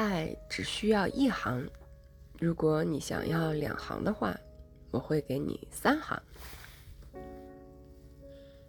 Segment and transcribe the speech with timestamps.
[0.00, 1.68] 爱只需要一行
[2.38, 4.34] 如果你想要两行的话
[4.90, 6.20] 我会给你三行。